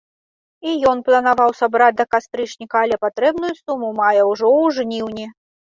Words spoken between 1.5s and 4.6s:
сабраць да кастрычніка, але патрэбную суму мае ўжо